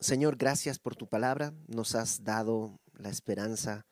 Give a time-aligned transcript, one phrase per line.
[0.00, 1.52] Señor, gracias por tu palabra.
[1.66, 3.84] Nos has dado la esperanza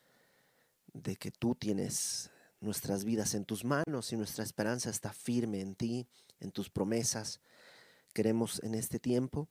[0.92, 5.74] de que tú tienes nuestras vidas en tus manos y nuestra esperanza está firme en
[5.74, 6.06] ti,
[6.38, 7.40] en tus promesas.
[8.12, 9.48] Queremos en este tiempo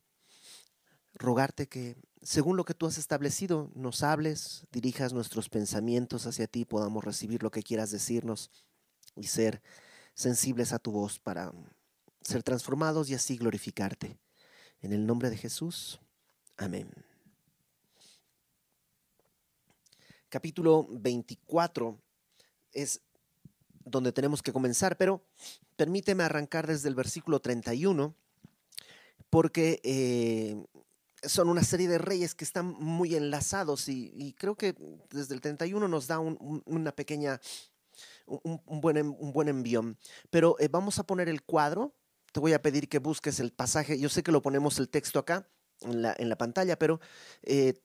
[1.13, 6.63] rogarte que, según lo que tú has establecido, nos hables, dirijas nuestros pensamientos hacia ti,
[6.63, 8.49] podamos recibir lo que quieras decirnos
[9.17, 9.61] y ser
[10.13, 11.51] sensibles a tu voz para
[12.21, 14.17] ser transformados y así glorificarte.
[14.79, 15.99] En el nombre de Jesús.
[16.57, 16.89] Amén.
[20.29, 22.01] Capítulo 24
[22.71, 23.01] es
[23.83, 25.21] donde tenemos que comenzar, pero
[25.75, 28.15] permíteme arrancar desde el versículo 31,
[29.29, 30.63] porque eh,
[31.23, 34.75] son una serie de reyes que están muy enlazados y, creo que
[35.09, 37.41] desde el 31 nos da una pequeña,
[38.25, 39.97] un, buen, un buen envión.
[40.29, 41.93] Pero eh, vamos a poner el cuadro,
[42.31, 45.19] te voy a pedir que busques el pasaje, yo sé que lo ponemos el texto
[45.19, 45.49] acá,
[45.81, 46.99] en la, pantalla, pero
[47.43, 47.81] eh,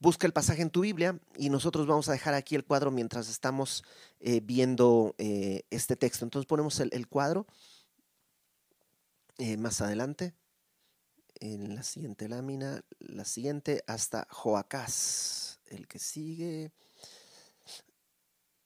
[0.00, 3.28] busca el pasaje en tu Biblia y nosotros vamos a dejar aquí el cuadro mientras
[3.28, 3.84] estamos
[4.20, 6.24] eh, viendo eh, este texto.
[6.24, 7.46] Entonces ponemos el, cuadro
[9.58, 10.34] más adelante,
[11.40, 16.72] en la siguiente lámina, la siguiente hasta Joacás, el que sigue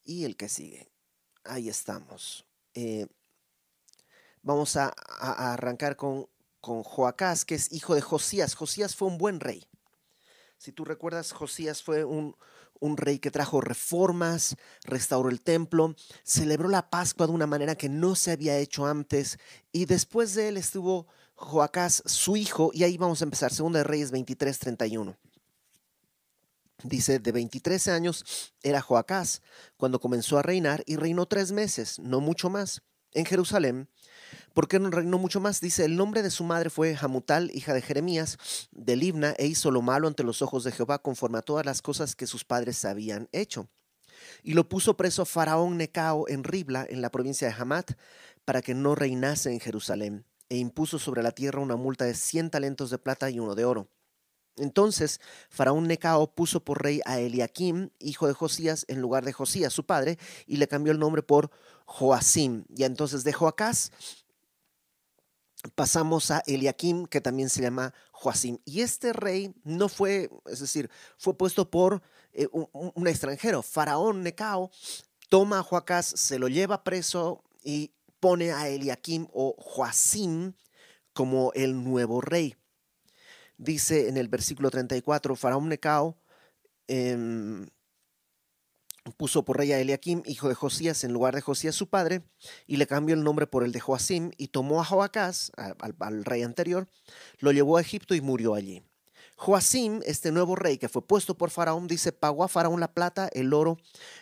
[0.05, 0.91] y el que sigue.
[1.45, 2.47] Ahí estamos.
[4.43, 4.89] vamos a
[5.53, 6.27] arrancar con
[6.63, 8.55] con Joacás, que es hijo de Josías.
[8.55, 9.67] Josías fue un buen rey.
[10.57, 12.37] Si tú recuerdas, Josías fue un,
[12.79, 17.89] un, rey que trajo reformas, restauró el templo, celebró la Pascua de una manera que
[17.89, 19.39] no se había hecho antes,
[19.73, 23.85] y después de él estuvo Joacás, su hijo, y ahí vamos a empezar, Segunda de
[23.85, 25.19] Reyes 23, 31.
[26.85, 29.43] Dice, de 23 años era Joacás
[29.77, 32.83] cuando comenzó a reinar y reinó tres meses, no mucho más,
[33.15, 33.89] en Jerusalén
[34.55, 35.61] ¿Por qué no reinó mucho más?
[35.61, 38.39] Dice, el nombre de su madre fue Hamutal, hija de Jeremías,
[38.71, 41.83] de Libna, e hizo lo malo ante los ojos de Jehová conforme a todas las
[41.83, 43.69] cosas que sus padres habían hecho.
[44.43, 47.93] Y lo puso preso Faraón Necao en Ribla, en la provincia de Hamat,
[48.45, 52.51] para que no reinase en Jerusalén, e impuso sobre la tierra una multa de cien
[52.51, 53.89] talentos de plata y uno de oro.
[54.57, 59.73] Entonces Faraón Necao puso por rey a Eliakim, hijo de Josías, en lugar de Josías,
[59.73, 61.51] su padre, y le cambió el nombre por
[61.87, 62.65] Joacim.
[62.69, 63.93] Y entonces de Joacás
[65.75, 68.59] pasamos a Eliakim, que también se llama Joacim.
[68.65, 72.03] Y este rey no fue, es decir, fue puesto por
[72.33, 73.63] eh, un, extranjero.
[73.63, 74.71] Faraón Necao
[75.29, 80.53] toma a Joacás, se lo lleva preso y pone a Eliakim o Joacim
[81.13, 82.57] como el nuevo rey.
[83.57, 86.17] Dice en el versículo 34, Faraón Necao
[86.89, 87.69] em,
[89.17, 92.23] puso por rey a Eliakim, hijo de Josías, en lugar de Josías su padre,
[92.67, 96.43] y le cambió el nombre por el de Joacim, y tomó a Joacás, al, rey
[96.43, 96.89] anterior,
[97.39, 98.83] lo llevó a Egipto y murió allí.
[99.37, 103.29] Joacim, este nuevo rey que fue puesto por Faraón, dice, pagó a Faraón la plata,
[103.33, 103.79] el oro,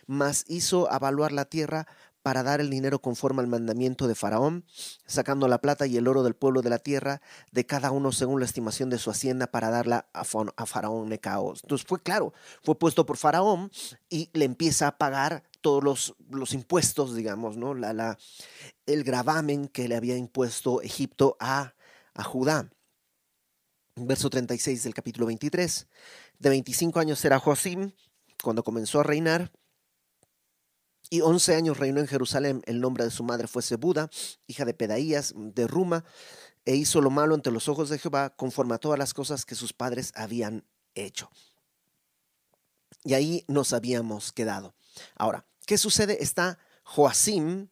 [0.06, 1.86] mas hizo avaluar la tierra
[2.22, 4.64] para dar el dinero conforme al mandamiento de Faraón,
[5.06, 8.40] sacando la plata y el oro del pueblo de la tierra, de cada uno según
[8.40, 11.54] la estimación de su hacienda, para darla a, Faraón Necao.
[11.62, 12.32] Entonces fue claro,
[12.62, 13.70] fue puesto por Faraón
[14.08, 17.74] y le empieza a pagar todos los, los impuestos, digamos, ¿no?
[17.74, 18.18] La, la,
[18.86, 21.74] el gravamen que le había impuesto Egipto a,
[22.14, 22.70] a Judá.
[23.96, 25.86] Verso 36 del capítulo 23.
[26.38, 27.92] De 25 años era Joacim
[28.42, 29.52] cuando comenzó a reinar
[31.10, 32.62] y once años reinó en Jerusalén.
[32.66, 34.08] El nombre de su madre fue Sebuda,
[34.46, 36.04] hija de Pedaías, de Ruma,
[36.64, 39.56] e hizo lo malo ante los ojos de Jehová, conforme a todas las cosas que
[39.56, 41.30] sus padres habían hecho.
[43.04, 44.74] Y ahí nos habíamos quedado.
[45.16, 46.22] Ahora, ¿qué sucede?
[46.22, 47.68] Está Joacim,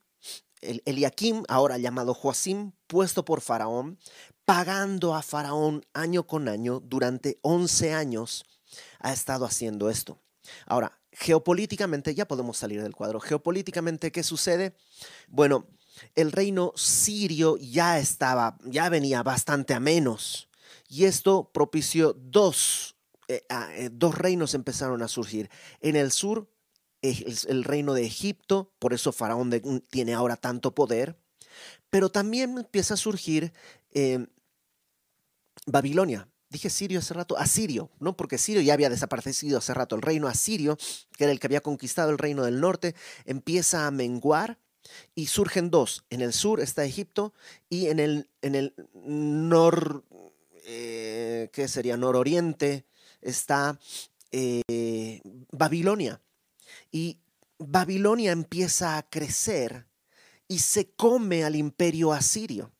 [0.61, 3.99] el Eliakim, ahora llamado Joacim, puesto por Faraón,
[4.45, 8.45] pagando a Faraón año con año durante 11 años,
[8.99, 10.19] ha estado haciendo esto.
[10.67, 14.77] Ahora, geopolíticamente, ya podemos salir del cuadro, geopolíticamente, ¿qué sucede?
[15.27, 15.67] Bueno,
[16.15, 20.49] el reino sirio ya estaba, ya venía bastante a menos.
[20.89, 25.51] Y esto propició dos, eh, eh, dos reinos empezaron a surgir.
[25.81, 26.49] En el sur,
[27.03, 29.51] el, reino de Egipto, por eso Faraón
[29.91, 31.19] tiene ahora tanto poder.
[31.91, 33.53] Pero también empieza a surgir
[33.93, 34.25] eh,
[35.67, 36.29] Babilonia.
[36.51, 38.17] Dije Sirio hace rato, Asirio, ¿no?
[38.17, 39.97] Porque Sirio ya había desaparecido hace rato.
[39.97, 40.79] El reino asirio,
[41.17, 42.95] que era el que había conquistado el reino del norte,
[43.27, 44.59] empieza a menguar
[45.15, 46.05] y surgen dos.
[46.09, 47.35] En el sur está Egipto
[47.69, 50.05] y en el, en el nor,
[50.65, 51.99] eh, ¿qué sería?
[51.99, 52.87] Nororiente
[53.21, 53.79] está
[54.33, 55.21] eh,
[55.53, 56.21] Babilonia.
[56.91, 57.19] Y
[57.59, 59.87] Babilonia empieza a crecer
[60.47, 62.73] y se come al imperio asirio.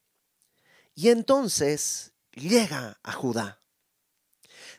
[0.95, 3.61] Y entonces llega a Judá.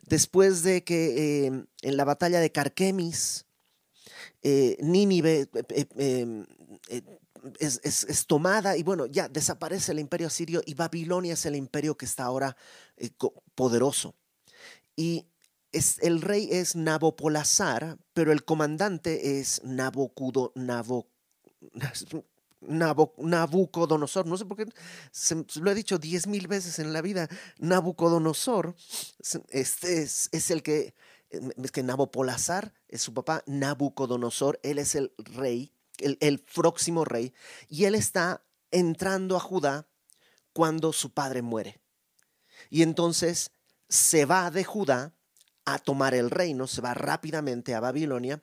[0.07, 3.45] después de que em, en la batalla de Carquemis,
[4.41, 6.45] eh, Nínive eh, em,
[7.59, 12.05] es, tomada y bueno, ya desaparece el imperio asirio y Babilonia es el imperio que
[12.05, 12.57] está ahora
[13.55, 14.15] poderoso.
[14.95, 15.27] Y
[15.71, 20.51] es, el rey es Nabopolazar, pero el comandante es Nabocudo,
[22.61, 24.25] Nabucodonosor.
[24.25, 24.65] No sé por qué
[25.11, 27.27] se, lo he dicho diez mil veces en la vida.
[27.57, 28.75] Nabucodonosor
[29.49, 30.93] este es, el que,
[31.29, 37.33] es que Nabopolazar es su papá, Nabucodonosor, él es el rey, el, el próximo rey,
[37.69, 39.87] y él está entrando a Judá
[40.53, 41.79] cuando su padre muere.
[42.69, 43.51] Y entonces
[43.87, 45.13] se va de Judá
[45.73, 48.41] a tomar el reino, se va rápidamente a Babilonia,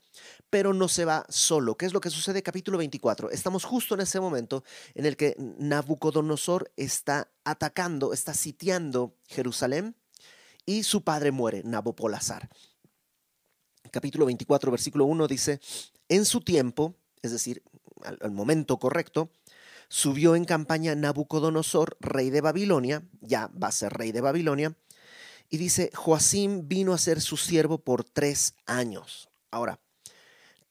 [0.50, 1.76] pero no se va solo.
[1.76, 2.43] ¿Qué es lo que sucede?
[2.43, 3.31] Capítulo 24.
[3.31, 4.64] Estamos justo en ese momento
[4.94, 9.96] en el que Nabucodonosor está atacando, está sitiando Jerusalén
[10.64, 12.49] y su padre muere, Nabopolazar.
[13.90, 15.61] Capítulo 24, versículo 1 dice,
[16.08, 17.62] en su tiempo, es decir,
[18.02, 19.31] al, al momento correcto,
[19.88, 24.76] subió en campaña Nabucodonosor, rey de Babilonia, ya va a ser rey de Babilonia,
[25.48, 29.28] y dice, Joacim vino a ser su siervo por tres años.
[29.50, 29.81] Ahora,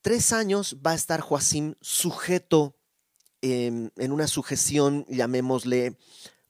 [0.02, 2.76] tres años va a estar Joacim sujeto
[3.40, 5.96] en, una sujeción, llamémosle,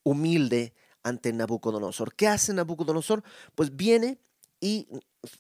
[0.03, 2.15] humilde ante Nabucodonosor.
[2.15, 3.23] ¿Qué hace Nabucodonosor?
[3.55, 4.19] Pues viene
[4.61, 4.89] y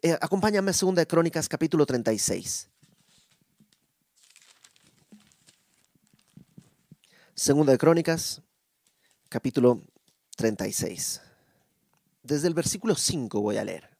[0.02, 2.68] eh, acompáñame a Segunda de Crónicas capítulo 36.
[7.34, 8.42] Segunda de Crónicas
[9.28, 9.82] capítulo
[10.36, 11.25] 36
[12.26, 13.96] desde el versículo 5 voy a leer.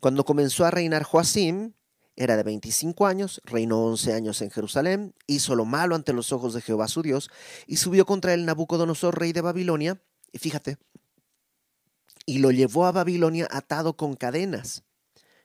[0.00, 1.72] Cuando comenzó a reinar Joacim,
[2.16, 6.54] era de 25 años, reinó 11 años en Jerusalén, hizo lo malo ante los ojos
[6.54, 7.30] de Jehová su Dios,
[7.66, 10.00] y subió contra él Nabucodonosor, rey de Babilonia,
[10.32, 10.78] y fíjate,
[12.24, 14.84] y lo llevó a Babilonia atado con cadenas.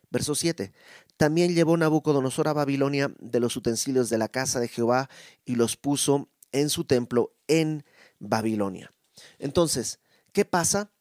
[0.09, 0.73] Verso 7.
[1.15, 5.09] También llevó Nabucodonosor a Babilonia de los utensilios de la casa de Jehová
[5.45, 7.85] y los puso en su templo en
[8.19, 8.91] Babilonia.
[9.39, 9.99] Entonces,
[10.33, 10.91] ¿qué pasa?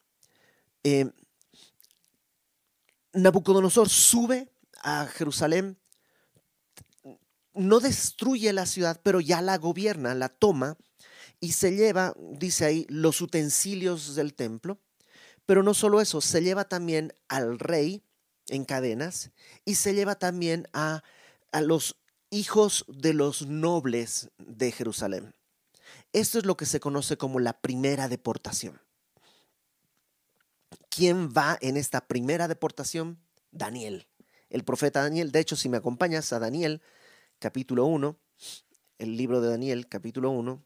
[0.85, 1.11] Eh,
[3.13, 5.79] Nabucodonosor sube a Jerusalén,
[7.55, 10.79] no destruye la ciudad, pero ya la gobierna, la toma
[11.41, 14.79] y se lleva, dice ahí, los utensilios del templo.
[15.47, 18.05] Pero no solo eso, se lleva también al rey
[18.49, 19.33] en cadenas
[19.65, 21.03] y se lleva también a,
[21.51, 21.97] a los
[22.31, 25.35] hijos de los nobles de Jerusalén.
[26.13, 28.81] Esto es lo que se conoce como la primera deportación.
[30.91, 33.21] ¿Quién va en esta primera deportación?
[33.53, 34.09] Daniel,
[34.51, 35.31] el profeta Daniel.
[35.31, 36.83] De hecho, si me acompañas a Daniel,
[37.39, 38.19] capítulo 1,
[38.99, 40.65] el libro de Daniel, capítulo 1,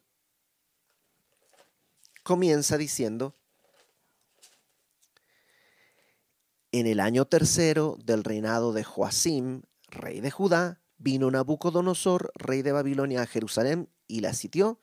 [2.23, 3.35] comienza diciendo,
[6.71, 12.71] en el año tercero del reinado de Joacim, rey de Judá, vino Nabucodonosor, rey de
[12.71, 14.81] Babilonia, a Jerusalén y la sitió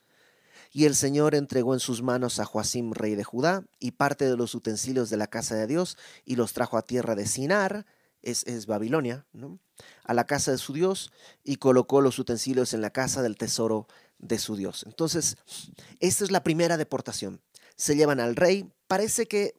[0.73, 4.37] y el Señor entregó en sus manos a Joacim, rey de Judá, y parte de
[4.37, 7.85] los utensilios de la casa de Dios, y los trajo a tierra de Sinar,
[8.23, 9.59] es, es Babilonia, ¿no?
[10.05, 11.13] a la casa de su Dios,
[11.45, 13.87] y colocó los utensilios en la casa del tesoro
[14.19, 14.85] de su Dios.
[14.87, 15.37] Entonces,
[16.01, 17.43] esta es la primera deportación.
[17.77, 19.55] Se llevan al rey, parece que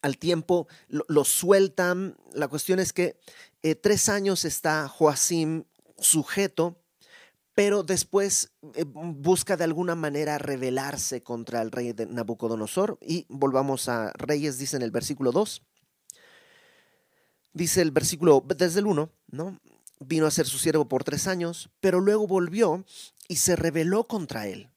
[0.00, 2.16] al tiempo lo, sueltan.
[2.32, 3.18] La cuestión es que
[3.62, 5.64] eh, tres años está Joacim
[5.98, 6.80] sujeto
[7.56, 12.98] pero después eh, busca de alguna manera rebelarse contra el rey de Nabucodonosor.
[13.00, 15.62] Y volvamos a Reyes, dice en el versículo 2.
[17.54, 19.58] Dice el versículo desde el 1, ¿no?
[20.00, 22.84] Vino a ser su siervo por tres años, pero luego volvió
[23.26, 24.68] y se rebeló contra él.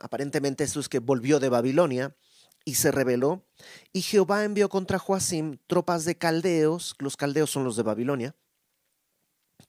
[0.00, 2.16] Aparentemente eso es que volvió de Babilonia
[2.64, 3.46] y se rebeló.
[3.92, 8.34] Y Jehová envió contra Joacim tropas de caldeos, los caldeos son los de Babilonia,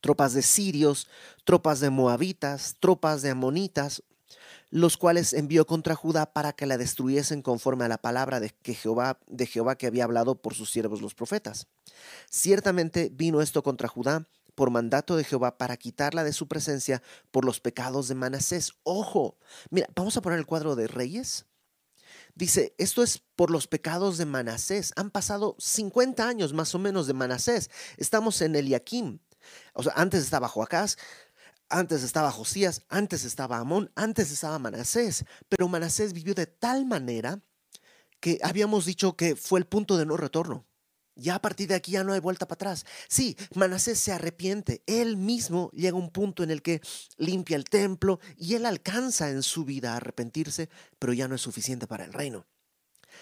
[0.06, 1.08] tropas de sirios,
[1.46, 4.04] tropas de moabitas, tropas de amonitas,
[4.70, 8.76] los cuales envió contra Judá para que la destruyesen conforme a la palabra de, que
[8.76, 11.66] Jehová, de Jehová que había hablado por sus siervos los profetas.
[12.30, 17.44] Ciertamente vino esto contra Judá por mandato de Jehová para quitarla de su presencia por
[17.44, 18.74] los pecados de Manasés.
[18.84, 19.40] Ojo,
[19.72, 21.48] mira, vamos a poner el cuadro de Reyes.
[22.36, 24.94] Dice, esto es por los pecados de Manasés.
[24.98, 27.72] Han pasado 50 años más o menos de Manasés.
[27.98, 29.18] Estamos en Eliakim.
[29.74, 30.98] O sea, antes estaba Joacás,
[31.70, 37.42] antes estaba Josías, antes estaba Amón, antes estaba Manasés, pero Manasés vivió de tal manera
[38.20, 40.66] que habíamos dicho que fue el punto de no retorno.
[41.18, 42.86] Ya a partir de aquí ya no hay vuelta para atrás.
[43.08, 44.84] Sí, Manasés se arrepiente.
[44.86, 46.82] Él mismo llega a un punto en el que
[47.18, 51.42] limpia el templo y él alcanza en su vida a arrepentirse, pero ya no es
[51.42, 52.46] suficiente para el reino.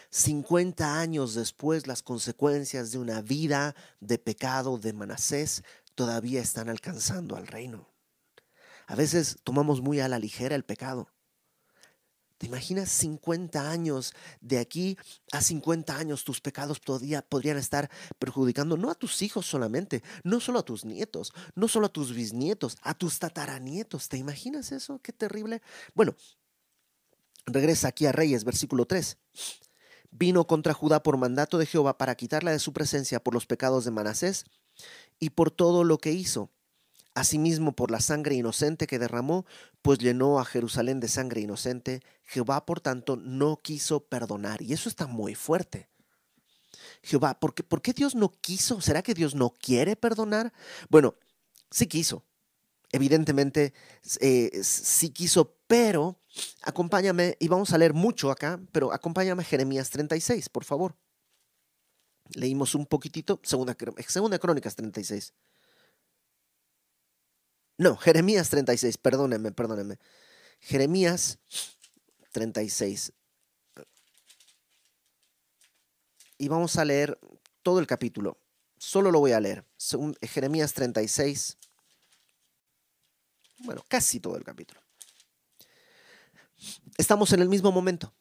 [0.10, 5.63] 50 años después, las consecuencias de una vida de pecado de Manasés
[5.95, 7.89] todavía están alcanzando al reino.
[8.88, 11.07] A veces tomamos muy a la ligera el pecado.
[12.38, 14.97] ¿Te imaginas 50 años de aquí
[15.31, 20.59] a 50 años tus pecados podrían estar perjudicando no a tus hijos solamente, no solo
[20.59, 24.09] a tus nietos, no solo a tus bisnietos, a tus tataranietos?
[24.09, 25.00] ¿Te imaginas eso?
[25.01, 25.62] Qué terrible.
[25.93, 26.15] Bueno,
[27.45, 29.17] regresa aquí a Reyes, versículo 3.
[30.12, 33.85] Vino contra Judá por mandato de Jehová para quitarla de su presencia por los pecados
[33.85, 34.43] de Manasés
[35.20, 36.50] y por todo lo que hizo
[37.15, 39.46] Asimismo, por la sangre inocente que derramó,
[39.84, 44.63] pues llenó a Jerusalén de sangre inocente, Jehová, por tanto, no quiso perdonar.
[44.63, 45.89] Y eso está muy fuerte.
[47.03, 48.82] Jehová, ¿por qué, ¿por qué Dios no quiso?
[48.82, 50.53] ¿Será que Dios no quiere perdonar?
[50.89, 51.13] Bueno,
[51.70, 52.24] sí quiso.
[52.92, 53.74] Evidentemente,
[54.20, 56.20] eh, sí quiso, pero
[56.63, 60.96] acompáñame, y vamos a leer mucho acá, pero acompáñame a Jeremías 36, por favor.
[62.36, 63.75] Leímos un poquitito, segunda,
[64.08, 65.34] segunda Crónicas 36.
[67.78, 69.98] No, Jeremías 36, perdónenme, perdónenme.
[70.60, 71.40] Jeremías
[72.32, 73.13] 36.
[76.38, 77.20] Y vamos a leer
[77.62, 78.38] todo el capítulo.
[78.78, 79.66] Solo lo voy a leer.
[79.78, 81.58] Según Jeremías 36.
[83.60, 84.82] Bueno, casi todo el capítulo.
[86.98, 88.13] Estamos en el mismo momento.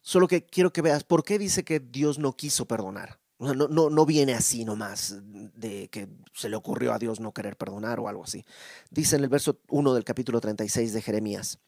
[0.00, 3.18] Solo que quiero que veas por qué dice que Dios no quiso perdonar.
[3.38, 7.56] No, no, no viene así nomás de que se le ocurrió a Dios no querer
[7.56, 8.44] perdonar o algo así.
[8.90, 11.58] Dice en el verso 1 del capítulo 36 de Jeremías.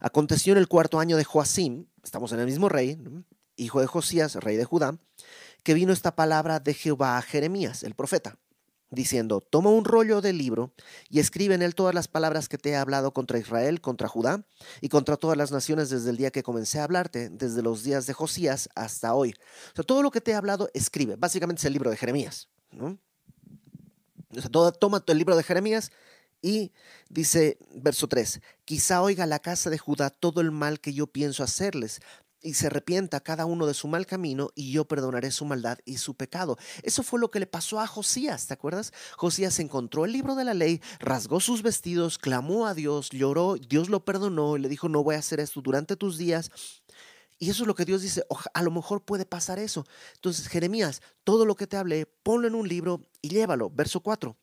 [0.00, 2.98] Aconteció en el cuarto año de Joacim, estamos en el mismo rey,
[3.56, 4.98] hijo de Josías, rey de Judá,
[5.62, 8.38] que vino esta palabra de Jehová a Jeremías, el profeta
[8.94, 10.72] diciendo, toma un rollo del libro
[11.08, 14.46] y escribe en él todas las palabras que te he hablado contra Israel, contra Judá
[14.80, 18.06] y contra todas las naciones desde el día que comencé a hablarte, desde los días
[18.06, 19.34] de Josías hasta hoy.
[19.72, 21.16] O sea, todo lo que te he hablado, escribe.
[21.16, 22.48] Básicamente es el libro de Jeremías.
[22.70, 22.98] ¿no?
[24.78, 25.92] Toma el libro de Jeremías
[26.44, 26.72] y
[27.08, 31.42] dice, verso 3, quizá oiga la casa de Judá todo el mal que yo pienso
[31.42, 32.00] hacerles,
[32.44, 35.96] y se arrepienta cada uno de su mal camino y yo perdonaré su maldad y
[35.96, 36.56] su pecado.
[36.82, 38.92] Eso fue lo que le pasó a Josías, ¿te acuerdas?
[39.16, 43.88] Josías encontró el libro de la ley, rasgó sus vestidos, clamó a Dios, lloró, Dios
[43.88, 46.50] lo perdonó y le dijo, no voy a hacer esto durante tus días.
[47.38, 48.22] Y eso es lo que Dios dice,
[48.52, 49.84] a lo mejor puede pasar eso.
[50.14, 53.70] Entonces, Jeremías, todo lo que te hablé, ponlo en un libro y llévalo.
[53.70, 54.36] Verso 4.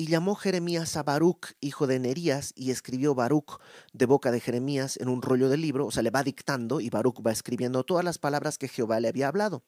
[0.00, 3.60] Y llamó Jeremías a Baruch, hijo de Nerías, y escribió Baruch
[3.92, 6.88] de boca de Jeremías en un rollo de libro, o sea, le va dictando y
[6.88, 9.62] Baruch va escribiendo todas las palabras que Jehová le había hablado.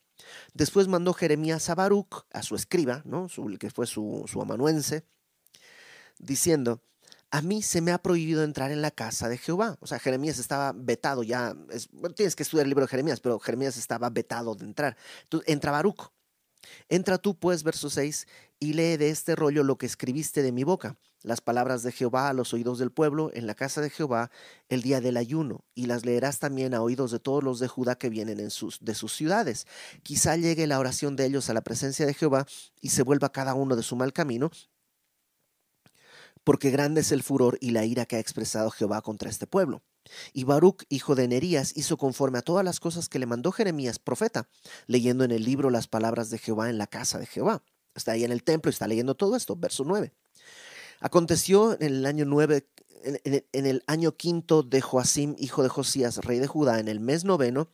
[0.55, 3.29] Después mandó Jeremías a Baruch, a su escriba, ¿no?
[3.29, 5.05] Su, que fue su, su amanuense,
[6.19, 6.81] diciendo,
[7.31, 9.77] a mí se me ha prohibido entrar en la casa de Jehová.
[9.81, 11.55] O sea, Jeremías estaba vetado ya.
[12.17, 14.97] tienes que estudiar el libro de Jeremías, pero Jeremías estaba vetado de entrar.
[15.25, 16.11] Entonces, entra Baruch.
[16.89, 18.27] Entra tú, pues, verso 6,
[18.63, 22.29] y lee de este rollo lo que escribiste de mi boca, las palabras de Jehová
[22.29, 24.31] a los oídos del pueblo en la casa de Jehová
[24.69, 27.97] el día del ayuno, y las leerás también a oídos de todos los de Judá
[27.97, 29.67] que vienen en sus, de sus ciudades.
[30.05, 32.47] Quizá llegue la oración de ellos a la presencia de Jehová
[32.81, 34.53] y se vuelva cada uno de su mal camino,
[36.45, 39.83] porque grande es el furor y la ira que ha expresado Jehová contra este pueblo.
[40.33, 43.99] Y Baruch, hijo de Nerías, hizo conforme a todas las cosas que le mandó Jeremías,
[43.99, 44.49] profeta,
[44.87, 47.65] leyendo en el libro las palabras de Jehová en la casa de Jehová.
[47.95, 50.13] Está ahí en el templo y está leyendo todo esto, verso 9.
[51.01, 52.67] Aconteció en el año 9,
[53.25, 57.25] en, el año quinto de Joacim, hijo de Josías, rey de Judá, en el mes
[57.25, 57.69] noveno,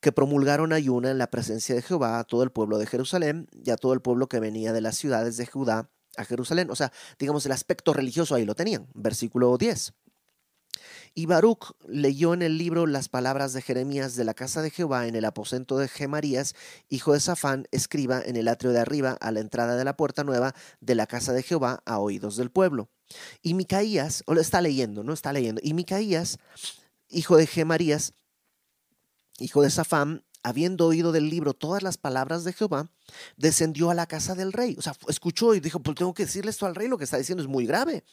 [0.00, 3.70] que promulgaron ayuna en la presencia de Jehová a todo el pueblo de Jerusalén y
[3.70, 6.70] a todo el pueblo que venía de las ciudades de Judá a Jerusalén.
[6.70, 8.88] O sea, digamos, el aspecto religioso ahí lo tenían.
[8.94, 9.92] Versículo 10.
[11.14, 15.08] Y Baruch leyó en el libro las palabras de Jeremías de la casa de Jehová
[15.08, 16.54] en el aposento de Gemarías,
[16.88, 20.22] hijo de Safán, escriba en el atrio de arriba a la entrada de la puerta
[20.22, 22.90] nueva de la casa de Jehová a oídos del pueblo.
[23.42, 26.38] Y Micaías, o lo está leyendo, no está leyendo, y Micaías,
[27.08, 28.14] hijo de Gemarías,
[29.38, 32.90] hijo de Safán, habiendo oído del libro todas las palabras de Jehová,
[33.36, 34.76] descendió a la casa del rey.
[34.78, 37.18] O sea, escuchó y dijo, pues tengo que decirle esto al rey, lo que está
[37.18, 38.04] diciendo es muy grave.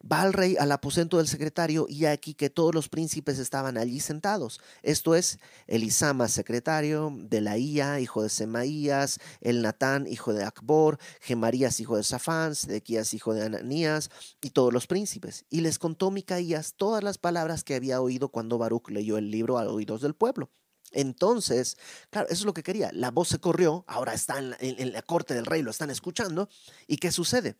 [0.00, 4.00] Va al rey al aposento del secretario y aquí que todos los príncipes estaban allí
[4.00, 4.60] sentados.
[4.82, 11.80] Esto es Elisama, secretario, de Laía, hijo de Semaías, el Natán, hijo de Acbor, Gemarías,
[11.80, 14.10] hijo de Safán, Sedequías, hijo de Ananías,
[14.40, 15.44] y todos los príncipes.
[15.50, 19.58] Y les contó Micaías todas las palabras que había oído cuando Baruch leyó el libro
[19.58, 20.50] a oídos del pueblo.
[20.92, 21.76] Entonces,
[22.10, 22.90] claro, eso es lo que quería.
[22.92, 26.48] La voz se corrió, ahora está en la, corte del rey, lo están escuchando.
[26.86, 27.56] ¿Y qué sucede?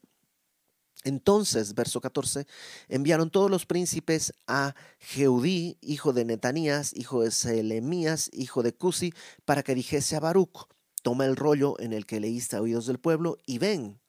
[1.05, 2.47] Entonces, verso 14,
[2.89, 9.15] enviaron todos los príncipes a Jeudí, hijo de Netanías, hijo de Selemías, hijo de Cusi,
[9.45, 10.67] para que dijese a Baruch,
[11.03, 14.01] toma el rollo en el que leíste a oídos del pueblo y ven.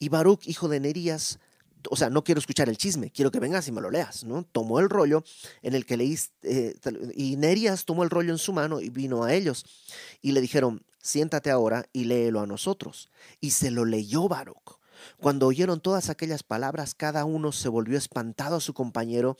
[0.00, 1.38] Y Baruch, hijo de Nerías,
[1.88, 4.44] o sea, no quiero escuchar el chisme, quiero que vengas y me lo leas, ¿no?
[4.44, 5.24] Tomó el rollo
[5.62, 6.74] en el que leíste, eh,
[7.14, 9.64] y Nerías tomó el rollo en su mano y vino a ellos.
[10.20, 13.10] Y le dijeron, siéntate ahora y léelo a nosotros.
[13.40, 14.78] Y se lo leyó Baruch.
[15.18, 19.36] Cuando oyeron todas aquellas palabras, cada uno se volvió espantado a su compañero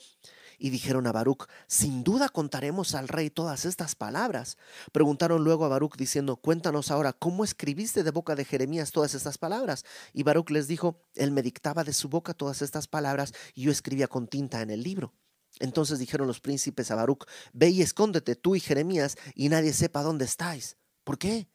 [0.61, 4.59] y dijeron a Baruch, sin duda contaremos al rey todas estas palabras.
[4.91, 9.39] Preguntaron luego a Baruch diciendo, cuéntanos ahora, ¿cómo escribiste de boca de Jeremías todas estas
[9.39, 9.85] palabras?
[10.13, 13.71] Y Baruch les dijo, él me dictaba de su boca todas estas palabras y yo
[13.71, 15.15] escribía con tinta en el libro.
[15.59, 20.03] Entonces dijeron los príncipes a Baruch, ve y escóndete tú y Jeremías y nadie sepa
[20.03, 20.77] dónde estáis.
[21.03, 21.49] ¿Por qué?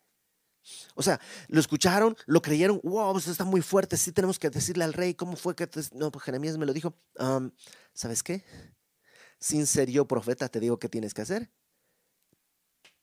[0.97, 4.83] O sea, lo escucharon, lo creyeron, wow, eso está muy fuerte, sí tenemos que decirle
[4.83, 5.71] al rey cómo fue que...
[5.93, 6.99] No, pues Jeremías me lo dijo,
[7.95, 8.45] ¿sabes qué?
[9.39, 11.51] Sin ser yo profeta, te digo qué tienes que hacer.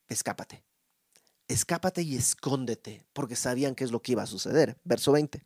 [0.07, 0.63] Escápate.
[1.47, 4.77] Escápate y escóndete, porque sabían qué es lo que iba a suceder.
[4.83, 5.43] Verso 20.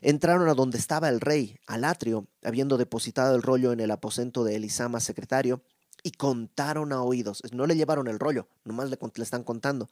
[0.00, 4.44] Entraron a donde estaba el rey, al atrio, habiendo depositado el rollo en el aposento
[4.44, 5.62] de Elisama, secretario,
[6.02, 7.42] y contaron a oídos.
[7.52, 9.88] No le llevaron el rollo, nomás le, le están contando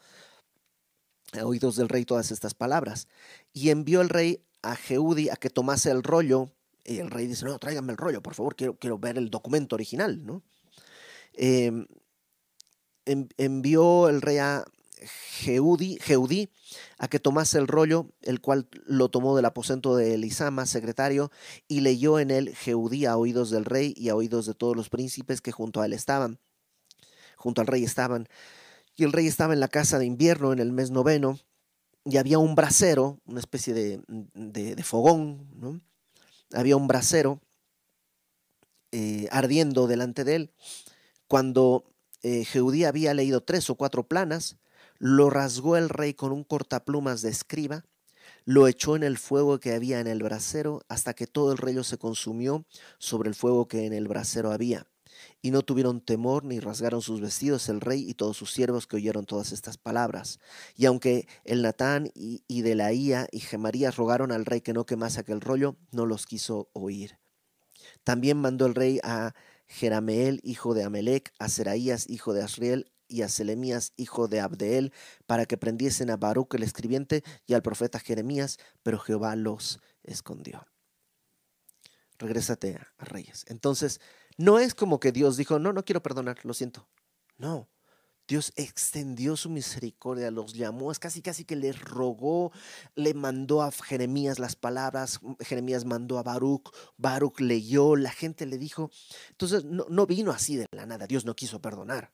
[1.32, 3.08] a oídos del rey todas estas palabras.
[3.52, 6.50] Y envió el rey a Jeudi a que tomase el rollo
[6.86, 9.74] y el rey dice, no, tráigame el rollo, por favor, quiero, quiero ver el documento
[9.74, 10.42] original, ¿no?
[11.32, 11.86] Em,
[13.04, 14.64] envió el rey a
[15.38, 16.50] Jeudí,
[16.98, 21.30] a que tomase el rollo, el cual lo tomó del aposento de Elisama, secretario,
[21.68, 24.88] y leyó en él Jeudí a oídos del rey y a oídos de todos los
[24.88, 26.38] príncipes que junto a él estaban,
[27.36, 28.28] junto al rey estaban.
[28.96, 31.38] Y el rey estaba en la casa de invierno en el mes noveno,
[32.04, 34.00] y había un brasero, una especie de,
[34.34, 35.80] de fogón, ¿no?
[36.52, 37.40] Había un brasero
[38.92, 40.54] eh, ardiendo delante de él.
[41.28, 41.84] Cuando
[42.22, 44.56] eh, Jeudí había leído tres o cuatro planas,
[44.98, 47.84] lo rasgó el rey con un cortaplumas de escriba,
[48.44, 51.84] lo echó en el fuego que había en el brasero hasta que todo el rollo
[51.84, 52.64] se consumió
[52.98, 54.86] sobre el fuego que en el brasero había.
[55.42, 58.96] Y no tuvieron temor ni rasgaron sus vestidos el rey y todos sus siervos que
[58.96, 60.40] oyeron todas estas palabras.
[60.74, 65.20] Y aunque el Natán y, y Delaía y Gemarías rogaron al rey que no quemase
[65.20, 67.18] aquel rollo, no los quiso oír.
[68.04, 69.34] También mandó el rey a
[69.66, 74.92] Jerameel, hijo de Amelec, a Seraías, hijo de Asriel, y a Selemías, hijo de Abdeel,
[75.26, 80.66] para que prendiesen a Baruch el escribiente y al profeta Jeremías, pero Jehová los escondió.
[82.18, 83.44] Regrésate a Reyes.
[83.48, 84.00] Entonces,
[84.36, 86.86] no es como que Dios dijo, no, no quiero perdonar, lo siento.
[87.38, 87.68] No,
[88.28, 92.50] Dios extendió su misericordia, los llamó, es casi casi que le rogó,
[92.96, 98.58] le mandó a Jeremías las palabras, Jeremías mandó a Baruch, Baruch leyó, la gente le
[98.58, 98.90] dijo.
[99.30, 102.12] Entonces no, no vino así de la nada, Dios no quiso perdonar.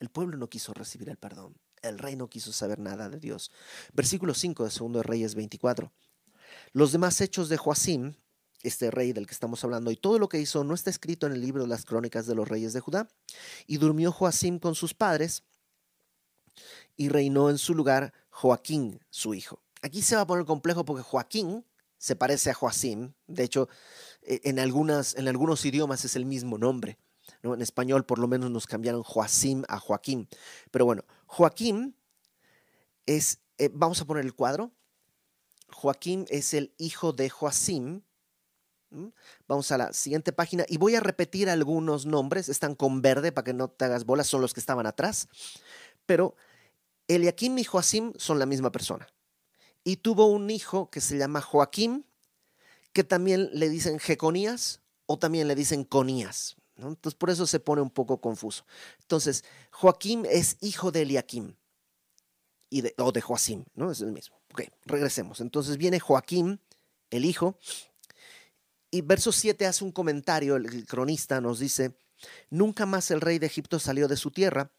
[0.00, 3.52] El pueblo no quiso recibir el perdón, el rey no quiso saber nada de Dios.
[3.92, 5.92] Versículo 5 de 2 Reyes 24.
[6.72, 8.14] Los demás hechos de Joacim,
[8.62, 11.32] este rey del que estamos hablando, y todo lo que hizo no está escrito en
[11.32, 13.08] el libro de las crónicas de los reyes de Judá.
[13.66, 15.44] Y durmió Joacim con sus padres
[16.96, 19.62] y reinó en su lugar Joaquín, su hijo.
[19.82, 21.64] Aquí se va a poner complejo porque Joaquín
[21.98, 23.12] se parece a Joacim.
[23.26, 23.68] De hecho,
[24.22, 26.98] e, en, algunas, en algunos idiomas es el mismo nombre.
[27.42, 27.54] ¿no?
[27.54, 30.28] En español por lo menos nos cambiaron Joacim a Joaquín.
[30.70, 31.96] Pero bueno, Joaquín
[33.06, 34.72] es, eh, vamos a poner el cuadro.
[35.70, 38.02] Joaquín es el hijo de Joacim,
[39.46, 42.48] Vamos a la siguiente página y voy a repetir algunos nombres.
[42.48, 45.28] Están con verde para que no te hagas bolas, son los que estaban atrás.
[46.06, 46.34] Pero
[47.06, 49.06] Eliakim y Joacim son la misma persona.
[49.84, 52.04] Y tuvo un hijo que se llama Joaquim,
[52.92, 56.56] que también le dicen Jeconías o también le dicen Conías.
[56.76, 58.64] Entonces por eso se pone un poco confuso.
[59.00, 61.56] Entonces, Joaquim es hijo de Eliakim
[62.70, 63.90] y de, o de Joacim, ¿no?
[63.90, 64.40] Es el mismo.
[64.52, 65.40] Ok, regresemos.
[65.40, 66.58] Entonces viene Joaquim,
[67.10, 67.58] el hijo,
[68.90, 71.96] y verso 7 hace un comentario, el cronista nos dice,
[72.50, 74.70] nunca más el rey de Egipto salió de su tierra,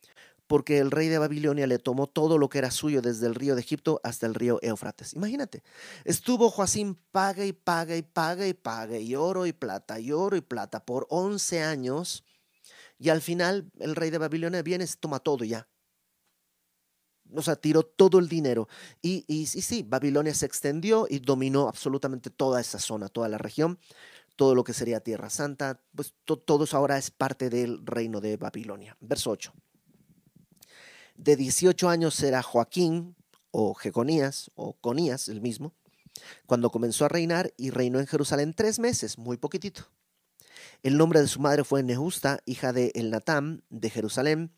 [0.48, 3.54] porque el rey de Babilonia le tomó todo lo que era suyo desde el río
[3.54, 5.14] de Egipto hasta el río Éufrates.
[5.14, 5.64] Imagínate,
[6.06, 10.36] estuvo Joacín paga y paga y paga y paga, y oro y plata, y oro
[10.36, 12.24] y plata por 11 años,
[12.98, 15.68] y al final el rey de Babilonia viene, se toma todo ya
[17.34, 18.68] o sea, tiró todo el dinero.
[19.02, 23.80] Y, sí, Babilonia se extendió y dominó absolutamente toda esa zona, toda la región,
[24.36, 28.38] todo lo que sería Tierra Santa, pues todo eso ahora es parte del reino de
[28.38, 28.96] Babilonia.
[29.00, 29.54] Verso 8.
[31.16, 33.16] De 18 años era Joaquín,
[33.52, 35.74] o Jeconías, o Conías, el mismo,
[36.46, 39.88] cuando comenzó a reinar y reinó en Jerusalén tres meses, muy poquitito.
[40.84, 44.52] El nombre de su madre fue Nehusta, hija de Elnatán de Jerusalén,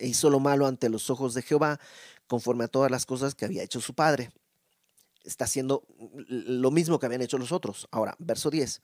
[0.00, 1.80] e hizo lo malo ante los ojos de Jehová,
[2.26, 4.32] conforme a todas las cosas que había hecho su padre.
[5.24, 5.84] Está haciendo
[6.28, 7.88] lo mismo que habían hecho los otros.
[7.90, 8.82] Ahora, verso 10.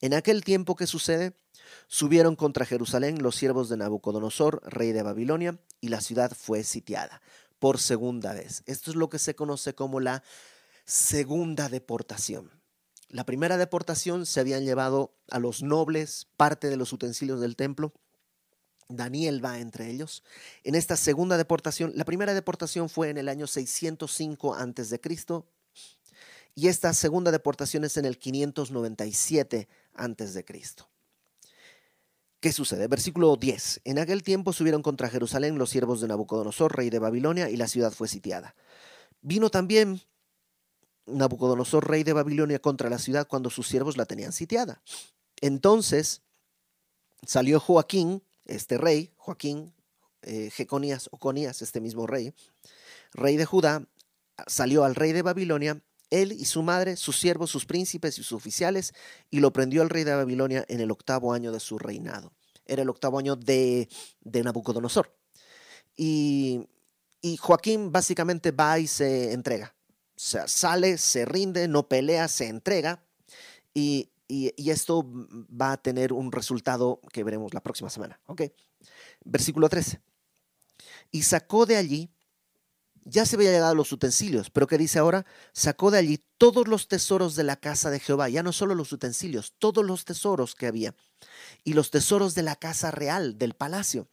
[0.00, 1.34] En aquel tiempo que sucede,
[1.86, 7.22] subieron contra Jerusalén los siervos de Nabucodonosor, rey de Babilonia, y la ciudad fue sitiada
[7.58, 8.62] por segunda vez.
[8.66, 10.22] Esto es lo que se conoce como la
[10.84, 12.50] segunda deportación.
[13.08, 17.92] La primera deportación se habían llevado a los nobles, parte de los utensilios del templo.
[18.88, 20.22] Daniel va entre ellos.
[20.64, 25.00] En esta segunda deportación, la primera deportación fue en el año 605 a.C.
[26.54, 30.44] y esta segunda deportación es en el 597 a.C.
[32.40, 32.86] ¿Qué sucede?
[32.86, 33.80] Versículo 10.
[33.84, 37.66] En aquel tiempo subieron contra Jerusalén los siervos de Nabucodonosor, rey de Babilonia, y la
[37.66, 38.54] ciudad fue sitiada.
[39.20, 40.00] Vino también
[41.06, 44.80] Nabucodonosor, rey de Babilonia, contra la ciudad cuando sus siervos la tenían sitiada.
[45.40, 46.22] Entonces
[47.26, 49.72] salió Joaquín, este rey, Joaquín,
[50.22, 52.34] eh, Jeconías o Conías, este mismo rey,
[53.12, 53.86] rey de Judá,
[54.46, 55.80] salió al rey de Babilonia
[56.10, 58.94] él y su madre, sus siervos, sus príncipes y sus oficiales,
[59.30, 62.32] y lo prendió el rey de Babilonia en el octavo año de su reinado.
[62.64, 63.88] Era el octavo año de,
[64.24, 65.14] Nabucodonosor.
[65.96, 66.66] Y,
[67.40, 69.74] Joaquín básicamente va y se entrega.
[70.16, 73.02] O sea, sale, se rinde, no pelea, se entrega.
[73.74, 78.20] Y, esto va a tener un resultado que veremos la próxima semana.
[78.26, 78.42] ¿ok?
[79.24, 80.00] Versículo 13.
[81.10, 82.10] Y sacó de allí
[83.08, 85.24] ya se había llegado a los utensilios, pero ¿qué dice ahora?
[85.52, 88.92] Sacó de allí todos los tesoros de la casa de Jehová, ya no solo los
[88.92, 90.94] utensilios, todos los tesoros que había,
[91.64, 94.08] y los tesoros de la casa real, del palacio.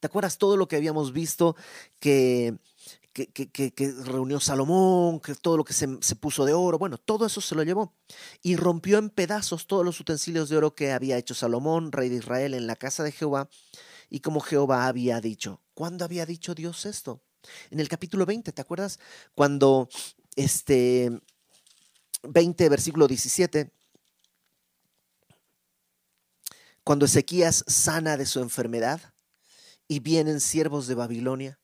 [0.00, 1.54] ¿Te acuerdas todo lo que habíamos visto
[1.98, 2.56] que,
[3.12, 6.78] que, reunió Salomón, que todo lo que se, se puso de oro?
[6.78, 7.94] Bueno, todo eso se lo llevó
[8.42, 12.16] y rompió en pedazos todos los utensilios de oro que había hecho Salomón, rey de
[12.16, 13.48] Israel, en la casa de Jehová,
[14.08, 15.62] y como Jehová había dicho.
[15.74, 17.22] ¿Cuándo había dicho Dios esto?
[17.70, 18.98] En el capítulo 20, ¿te acuerdas?
[19.34, 19.88] Cuando
[20.36, 21.20] este
[22.22, 23.72] 20, versículo 17,
[26.84, 29.14] cuando Ezequías sana de su enfermedad
[29.86, 31.59] y vienen siervos de Babilonia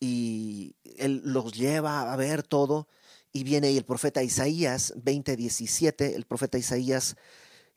[0.00, 2.88] y él los lleva a ver todo
[3.32, 7.16] y viene el profeta Isaías 20, 17, el profeta Isaías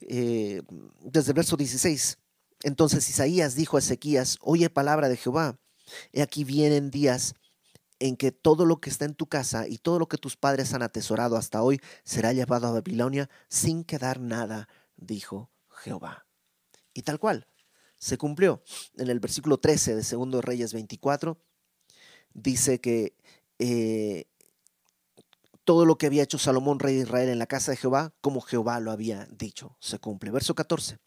[0.02, 0.62] eh,
[1.02, 2.18] desde el verso 16.
[2.64, 5.60] Entonces Isaías dijo a Ezequías, oye palabra de Jehová,
[6.12, 7.36] He aquí vienen días
[8.00, 10.74] en que todo lo que está en tu casa y todo lo que tus padres
[10.74, 16.26] han atesorado hasta hoy será llevado a Babilonia sin quedar nada, dijo Jehová.
[16.94, 17.48] Y tal cual,
[17.98, 18.64] se cumplió.
[18.98, 21.38] En el versículo 13 de Segundo Reyes 24,
[22.34, 23.16] dice que
[23.60, 24.26] eh,
[25.64, 28.42] todo lo que había hecho Salomón, rey de Israel, en la casa de Jehová, como
[28.42, 30.32] Jehová lo había dicho, se cumple.
[30.32, 31.00] Verso 14.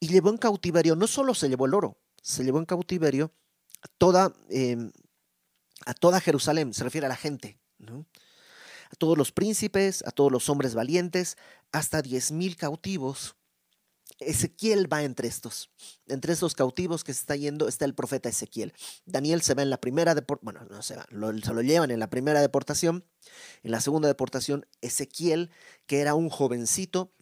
[0.00, 3.32] Y llevó en cautiverio, no solo se llevó el oro, se llevó en cautiverio
[3.98, 4.92] toda, em,
[5.86, 10.48] a toda Jerusalén, se refiere a la gente, a todos los príncipes, a todos los
[10.48, 11.36] hombres valientes,
[11.72, 13.36] hasta diez mil cautivos.
[14.20, 15.70] Ezequiel va entre estos.
[16.06, 18.72] Entre estos cautivos que se está yendo está el profeta Ezequiel.
[19.06, 21.98] Daniel se va en la primera deportación, bueno, no se va, se lo llevan en
[21.98, 23.04] la primera deportación.
[23.62, 25.50] En la segunda deportación, Ezequiel,
[25.86, 27.12] que era un jovencito,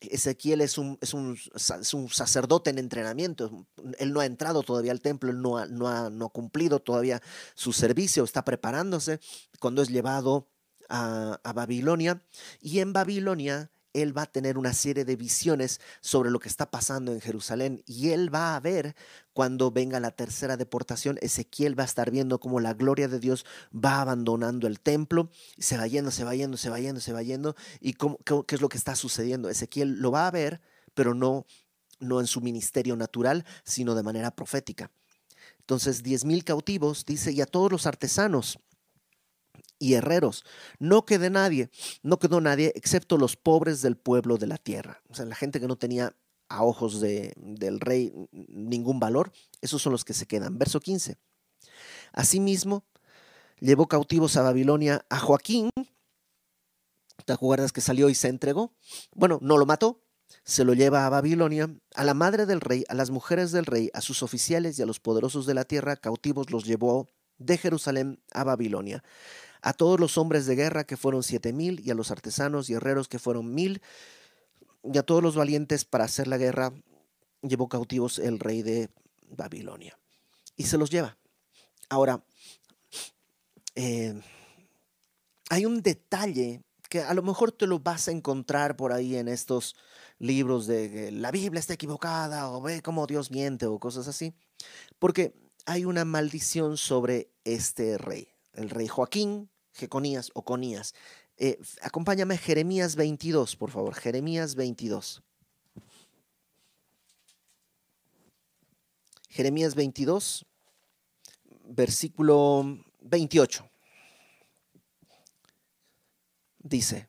[0.00, 3.66] Ezequiel es un, es, un, sacerdote en entrenamiento.
[3.98, 7.20] Él no ha entrado todavía al templo, él no ha, no ha, no cumplido todavía
[7.54, 9.20] su servicio, está preparándose
[9.58, 10.48] cuando es llevado
[10.88, 12.24] a Babilonia.
[12.60, 16.70] Y en Babilonia él va a tener una serie de visiones sobre lo que está
[16.70, 18.94] pasando en Jerusalén y él va a ver
[19.32, 23.46] cuando venga la tercera deportación, Ezequiel va a estar viendo cómo la gloria de Dios
[23.72, 27.22] va abandonando el templo, se va yendo, se va yendo, se va yendo, se va
[27.22, 29.48] yendo y cómo, qué, es lo que está sucediendo.
[29.48, 30.60] Ezequiel lo va a ver,
[30.94, 31.46] pero no,
[32.00, 34.90] no en su ministerio natural, sino de manera profética.
[35.60, 38.58] Entonces, diez mil cautivos, dice, y a todos los artesanos
[39.80, 40.44] y herreros.
[40.78, 41.70] No quedó nadie,
[42.04, 45.02] no quedó nadie excepto los pobres del pueblo de la tierra.
[45.08, 46.14] O sea, la gente que no tenía
[46.48, 50.58] a ojos de, del rey ningún valor, esos son los que se quedan.
[50.58, 51.16] Verso 15.
[52.12, 52.84] Asimismo,
[53.58, 55.70] llevó cautivos a Babilonia a Joaquín.
[57.24, 58.74] ¿Te acuerdas que salió y se entregó?
[59.14, 60.02] Bueno, no lo mató,
[60.44, 63.90] se lo lleva a Babilonia, a la madre del rey, a las mujeres del rey,
[63.94, 68.22] a sus oficiales y a los poderosos de la tierra, cautivos los llevó de Jerusalén
[68.32, 69.02] a Babilonia
[69.62, 72.74] a todos los hombres de guerra que fueron siete mil, y a los artesanos y
[72.74, 73.82] herreros que fueron mil,
[74.82, 76.72] y a todos los valientes para hacer la guerra,
[77.42, 78.90] llevó cautivos el rey de
[79.28, 79.98] Babilonia.
[80.56, 81.16] Y se los lleva.
[81.88, 82.22] Ahora,
[83.74, 84.20] eh,
[85.48, 89.28] hay un detalle que a lo mejor te lo vas a encontrar por ahí en
[89.28, 89.76] estos
[90.18, 94.34] libros de la Biblia está equivocada o ve cómo Dios miente o cosas así,
[94.98, 95.32] porque
[95.66, 100.94] hay una maldición sobre este rey, el rey Joaquín, Jeconías o Conías.
[101.36, 105.22] Eh, acompáñame Jeremías 22, por favor, Jeremías 22.
[109.30, 110.44] Jeremías 22,
[111.64, 113.70] versículo 28.
[116.58, 117.08] Dice,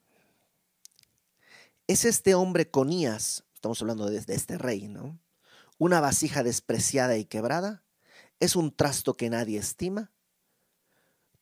[1.87, 5.19] ¿es este hombre Conías, estamos hablando de, este rey, ¿no?
[5.77, 7.83] Una vasija despreciada y quebrada?
[8.39, 10.11] ¿Es un trasto que nadie estima?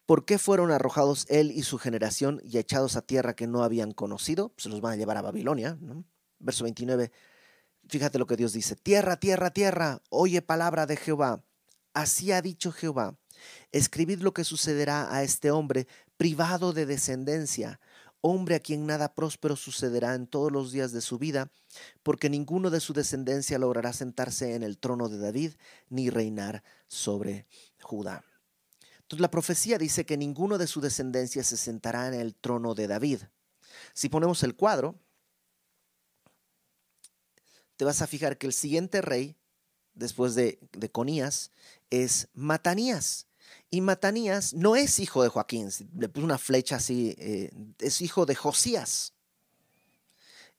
[0.10, 3.92] ¿Por qué fueron arrojados él y su generación y echados a tierra que no habían
[3.92, 4.56] conocido?
[4.58, 5.78] Se los van a llevar a Babilonia.
[5.80, 6.04] ¿no?
[6.40, 7.12] Verso 29.
[7.88, 8.76] Fíjate lo que Dios dice.
[8.76, 11.44] Tierra, tierra, tierra, oye palabra de Jehová.
[11.94, 13.20] Así ha dicho Jehová.
[13.72, 17.80] Escribid lo que sucederá a este hombre privado de descendencia,
[18.22, 21.52] hombre a quien nada próspero sucederá en todos los días de su vida,
[22.02, 25.52] porque ninguno de su descendencia logrará sentarse en el trono de David
[25.88, 27.46] ni reinar sobre
[27.80, 28.24] Judá.
[29.10, 32.86] Entonces la profecía dice que ninguno de su descendencia se sentará en el trono de
[32.86, 33.22] David.
[33.92, 35.00] Si ponemos el cuadro,
[37.76, 39.36] te vas a fijar que el siguiente rey,
[39.96, 41.50] después de, de Conías,
[41.90, 43.26] es Matanías.
[43.72, 48.28] Y Matanías no es hijo de Joaquín, le puse una flecha así, eh, es hijo
[48.28, 49.16] de Josías.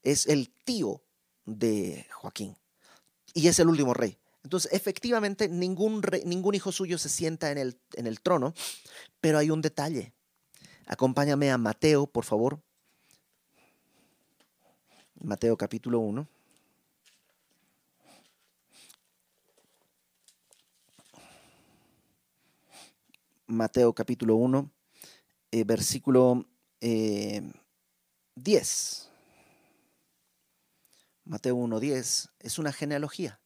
[0.03, 1.05] Es el tío
[1.47, 2.57] de Joaquín.
[3.33, 4.20] Y es el último rey.
[4.43, 8.55] Entonces, efectivamente, ningún, ningún hijo suyo se sienta en el, en el trono,
[9.21, 10.13] pero hay un detalle.
[10.87, 12.61] Acompáñame a Mateo, por favor.
[15.23, 16.27] Mateo capítulo 1.
[23.51, 24.71] Mateo capítulo 1,
[25.51, 26.47] eh, versículo
[26.81, 26.81] 10.
[26.81, 27.43] Eh,
[31.25, 33.41] Mateo 1, 10 es una genealogía,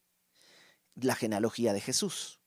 [0.94, 2.40] la genealogía de Jesús.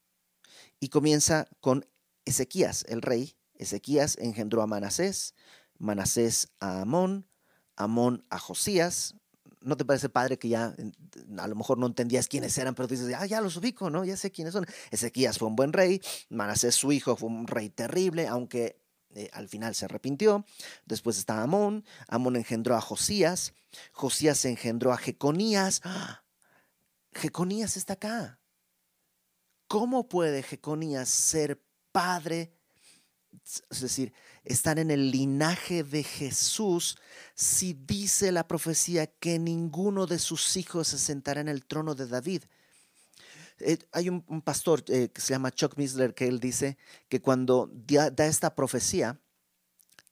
[0.79, 1.85] Y comienza con
[2.25, 3.35] Ezequías, el rey.
[3.55, 5.33] Ezequías engendró a Manasés,
[5.77, 7.27] Manasés a Amón,
[7.75, 9.15] Amón a Josías,
[9.61, 10.75] ¿No te parece padre que ya
[11.37, 14.05] a lo mejor no entendías quiénes eran, pero dices, ah, ya los ubico, ¿no?
[14.05, 14.65] Ya sé quiénes son.
[14.91, 18.79] Ezequías fue un buen rey, Manasés su hijo fue un rey terrible, aunque
[19.15, 20.45] eh, al final se arrepintió.
[20.85, 23.53] Después está Amón, Amón engendró a Josías,
[23.91, 25.81] Josías engendró a Jeconías.
[25.83, 26.23] ¡Ah!
[27.17, 28.39] Jeconías está acá.
[29.67, 32.57] ¿Cómo puede Jeconías ser padre
[33.69, 36.97] es decir, están en el linaje de Jesús,
[37.35, 42.07] si dice la profecía que ninguno de sus hijos se sentará en el trono de
[42.07, 42.43] David.
[43.59, 46.77] Eh, hay un, pastor eh, que se llama Chuck Misler que él dice
[47.09, 49.19] que cuando da, esta profecía,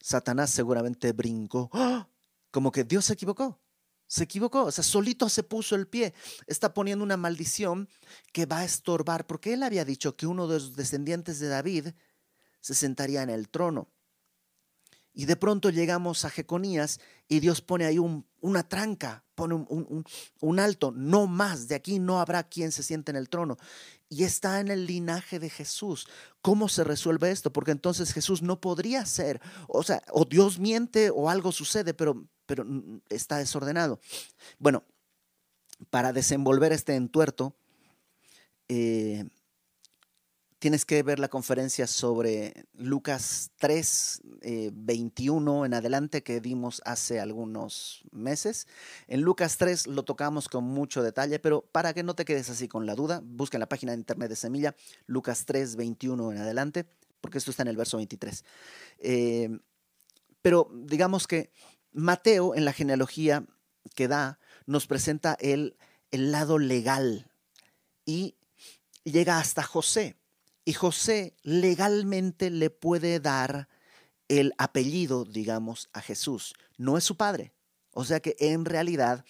[0.02, 2.08] Satanás seguramente brincó, ¡Ah!
[2.52, 3.60] como que Dios se equivocó.
[4.08, 6.14] Se equivocó, o sea, solito se puso el pie.
[6.48, 7.90] Está poniendo una maldición
[8.32, 11.88] que va a estorbar, porque él había dicho que uno de los descendientes de David
[12.62, 13.90] se sentaría en el trono.
[15.16, 20.92] Y de pronto llegamos a Jeconías y Dios pone ahí una tranca, pone un, alto,
[20.92, 23.58] no más, de aquí no habrá quien se siente en el trono.
[24.10, 26.08] Y está en el linaje de Jesús.
[26.42, 27.54] ¿Cómo se resuelve esto?
[27.54, 29.40] Porque entonces Jesús no podría ser,
[29.70, 32.66] o sea, o Dios miente o algo sucede, pero, pero
[33.10, 34.00] está desordenado.
[34.60, 34.84] Bueno,
[35.90, 37.56] para desenvolver este entuerto,
[38.68, 39.26] eh,
[40.60, 44.22] tienes que ver la conferencia sobre Lucas 3,
[44.74, 48.68] 21 eh, en adelante que dimos hace algunos meses.
[49.08, 52.68] En Lucas 3 lo tocamos con mucho detalle, pero para que no te quedes así
[52.68, 56.38] con la duda, busca en la página de internet de Semilla, Lucas 3, 21 en
[56.40, 56.86] adelante,
[57.22, 58.44] porque esto está en el verso 23.
[59.00, 59.60] Eh,
[60.42, 61.52] pero digamos que
[61.96, 63.46] Mateo en la genealogía
[63.96, 65.78] que da nos presenta el,
[66.12, 67.32] el lado legal
[68.06, 68.36] y
[69.04, 70.18] llega hasta José.
[70.66, 73.70] Y José legalmente le puede dar
[74.28, 76.54] el apellido, digamos, a Jesús.
[76.78, 77.54] No es su padre.
[77.92, 79.24] O sea que en realidad,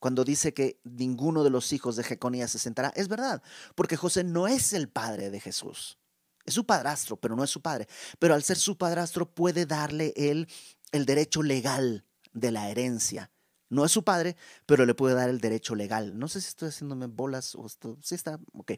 [0.00, 3.42] cuando dice que ninguno de los hijos de Jeconías se sentará, es verdad,
[3.74, 5.98] porque José no es el padre de Jesús.
[6.44, 7.86] Es su padrastro, pero no es su padre.
[8.18, 10.48] Pero al ser su padrastro puede darle él
[10.94, 13.32] el derecho legal de la herencia.
[13.68, 16.16] No es su padre, pero le puede dar el derecho legal.
[16.16, 17.98] No sé si estoy haciéndome bolas o esto.
[18.00, 18.74] Sí está, ok.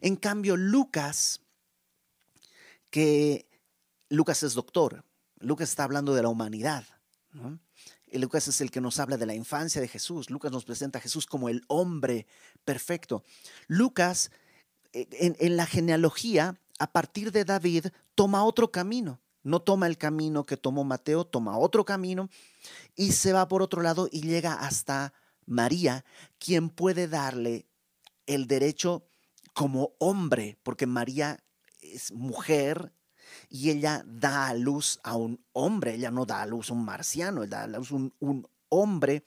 [0.00, 1.42] En cambio, Lucas,
[2.90, 3.48] que
[4.08, 5.04] Lucas es doctor,
[5.38, 6.84] Lucas está hablando de la humanidad.
[8.10, 10.30] Y Lucas es el que nos habla de la infancia de Jesús.
[10.30, 12.26] Lucas nos presenta a Jesús como el hombre
[12.64, 13.22] perfecto.
[13.68, 14.32] Lucas,
[14.92, 17.86] eh, en la genealogía, a partir de David,
[18.16, 19.20] toma otro camino.
[19.44, 22.28] No toma el camino que tomó Mateo, toma otro camino
[22.96, 25.12] y se va por otro lado y llega hasta
[25.46, 26.04] María,
[26.38, 27.66] quien puede darle
[28.26, 29.06] el derecho
[29.52, 31.44] como hombre, porque María
[31.80, 32.92] es mujer
[33.50, 36.84] y ella da a luz a un hombre, ella no da a luz a un
[36.84, 39.26] marciano, ella da a luz a un, un hombre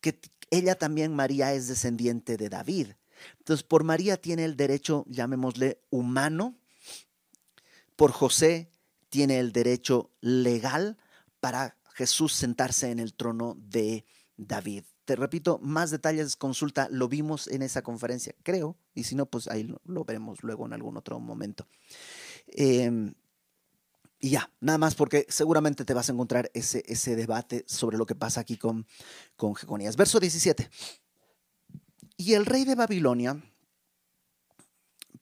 [0.00, 0.20] que
[0.50, 2.92] ella también, María, es descendiente de David.
[3.38, 6.54] Entonces, por María tiene el derecho, llamémosle, humano,
[7.96, 8.73] por José
[9.14, 10.96] tiene el derecho legal
[11.38, 14.04] para Jesús sentarse en el trono de
[14.36, 14.82] David.
[15.04, 19.46] Te repito, más detalles, consulta, lo vimos en esa conferencia, creo, y si no, pues
[19.46, 21.68] ahí lo, veremos luego en algún otro momento.
[22.48, 23.14] Em,
[24.18, 28.06] y ya, nada más porque seguramente te vas a encontrar ese, ese debate sobre lo
[28.06, 28.84] que pasa aquí con,
[29.36, 29.94] con Jeconías.
[29.94, 30.68] Verso 17.
[32.16, 33.40] Y el rey de Babilonia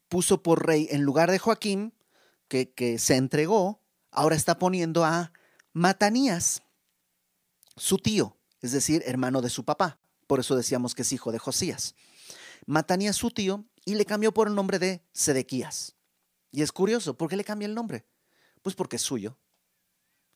[0.08, 1.92] puso por rey, en lugar de Joaquín,
[2.52, 3.81] que, que se entregó,
[4.12, 5.32] ahora está poniendo a
[5.72, 6.62] Matanías,
[7.76, 10.00] su tío es decir, hermano de su papá.
[10.26, 11.94] Por eso decíamos que es hijo de Josías.
[12.64, 15.96] Matanías su tío y le cambió por el nombre de Sedequías.
[16.52, 18.06] Y es curioso, ¿por qué le cambia el nombre?
[18.62, 19.36] Pues porque es suyo.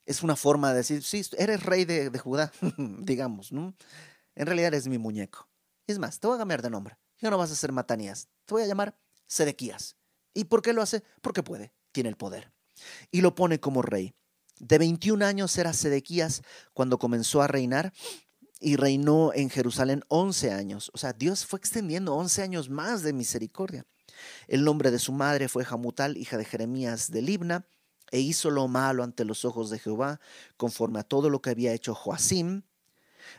[0.04, 3.74] Es una forma de decir, sí, eres rey de, Judá, digamos, ¿no?
[4.34, 5.48] En realidad eres mi muñeco.
[5.86, 6.98] Es más, te voy a cambiar de nombre.
[7.20, 9.96] Ya no vas a ser Matanías, te voy a llamar Sedequías.
[10.34, 11.02] ¿Y por qué lo hace?
[11.22, 12.52] Porque puede, tiene el poder.
[13.10, 14.14] Y lo pone como rey.
[14.58, 17.92] De 21 años era Sedequías cuando comenzó a reinar
[18.60, 20.90] y reinó en Jerusalén 11 años.
[20.94, 23.84] O sea, Dios fue extendiendo 11 años más de misericordia.
[24.48, 27.66] El nombre de su madre fue Jamutal, hija de Jeremías de Libna,
[28.10, 30.20] e hizo lo malo ante los ojos de Jehová,
[30.56, 32.62] conforme a todo lo que había hecho Joacim.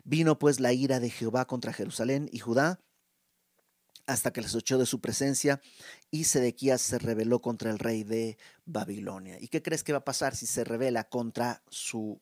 [0.03, 2.79] Vino pues la ira de Jehová contra Jerusalén y Judá,
[4.07, 5.61] hasta que les echó de su presencia
[6.09, 9.37] y Sedequías se rebeló contra el rey de Babilonia.
[9.39, 12.19] ¿Y qué crees que va a pasar si se rebela contra su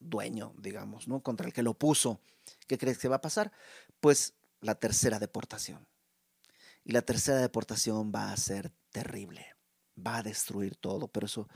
[0.00, 1.22] dueño, digamos, ¿no?
[1.22, 2.20] Contra el que lo puso?
[2.66, 3.52] ¿Qué crees que va a pasar?
[4.00, 5.86] Pues la tercera deportación.
[6.84, 9.46] Y la tercera deportación va a ser terrible,
[9.94, 11.48] va a destruir todo, pero eso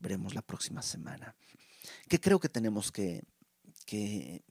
[0.00, 1.36] veremos la próxima semana.
[2.08, 3.22] ¿Qué creo que tenemos que,
[3.84, 4.42] que,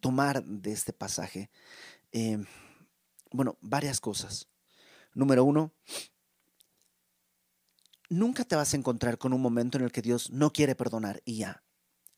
[0.00, 1.50] tomar de este pasaje?
[2.12, 2.42] Eh,
[3.30, 4.48] bueno, varias cosas.
[5.14, 5.72] Número uno,
[8.08, 11.22] nunca te vas a encontrar con un momento en el que Dios no quiere perdonar
[11.24, 11.62] y ya.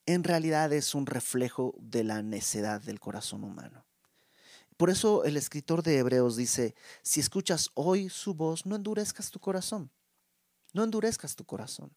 [0.05, 3.87] En realidad es un reflejo de la necedad del corazón humano.
[4.77, 9.39] Por eso el escritor de Hebreos dice, si escuchas hoy su voz, no endurezcas tu
[9.39, 9.93] corazón.
[10.73, 11.95] No endurezcas tu corazón.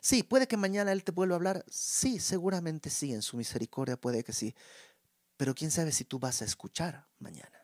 [0.00, 1.64] Sí, puede que mañana Él te vuelva a hablar.
[1.68, 4.54] Sí, seguramente sí, en su misericordia puede que sí.
[5.36, 7.59] Pero quién sabe si tú vas a escuchar mañana.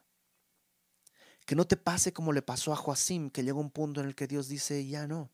[1.47, 4.15] Que no te pase como le pasó a Joacim, que llega un punto en el
[4.15, 5.31] que Dios dice, ya no.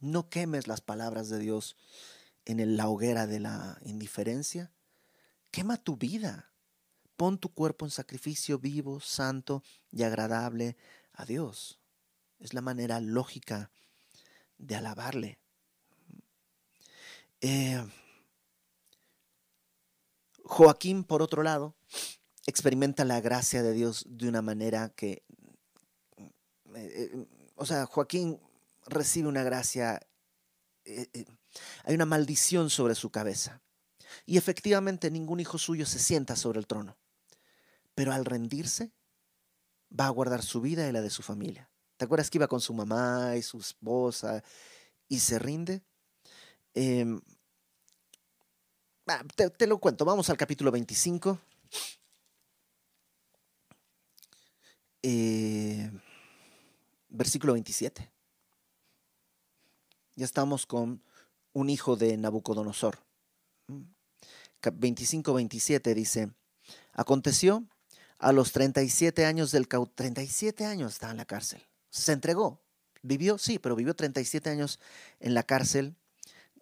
[0.00, 1.76] No quemes las palabras de Dios
[2.44, 4.72] en la hoguera de la indiferencia.
[5.50, 6.50] Quema tu vida.
[7.16, 10.76] Pon tu cuerpo en sacrificio vivo, santo y agradable
[11.12, 11.78] a Dios.
[12.40, 13.70] Es la manera lógica
[14.58, 15.38] de alabarle.
[17.40, 17.82] Eh,
[20.44, 21.74] Joaquín, por otro lado,
[22.46, 25.24] experimenta la gracia de Dios de una manera que,
[26.16, 26.30] eh,
[26.74, 27.26] eh,
[27.56, 28.40] o sea, Joaquín
[28.86, 30.00] recibe una gracia,
[30.84, 31.08] eh,
[31.84, 33.62] hay una maldición sobre su cabeza.
[34.26, 36.96] Y efectivamente ningún hijo suyo se sienta sobre el trono.
[37.94, 38.92] Pero al rendirse,
[39.98, 41.70] va a guardar su vida y la de su familia.
[41.96, 44.42] ¿Te acuerdas que iba con su mamá y su esposa
[45.08, 45.82] y se rinde?
[46.74, 47.20] Em,
[49.06, 49.22] ah,
[49.56, 51.38] te, lo cuento, vamos al capítulo 25.
[55.06, 55.90] Eh,
[57.10, 58.10] versículo 27.
[60.16, 61.02] Ya estamos con
[61.52, 63.00] un hijo de Nabucodonosor.
[64.62, 66.30] 25-27 dice,
[66.94, 67.68] aconteció
[68.18, 72.62] a los 37 años del cautiverio, 37 años estaba en la cárcel, se entregó,
[73.02, 74.80] vivió, sí, pero vivió 37 años
[75.20, 75.96] en la cárcel,